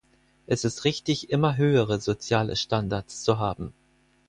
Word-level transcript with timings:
Es 0.47 0.65
ist 0.65 0.83
richtig, 0.83 1.29
immer 1.29 1.57
höhere 1.57 1.99
soziale 2.01 2.55
Standards 2.55 3.21
zu 3.21 3.37
haben. 3.37 3.71